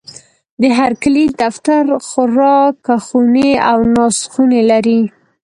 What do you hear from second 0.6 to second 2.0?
د هرکلي دفتر،